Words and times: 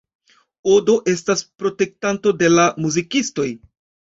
Odo 0.75 0.95
estas 1.13 1.45
protektanto 1.63 2.33
de 2.41 2.51
la 2.55 2.67
muzikistoj. 2.87 3.47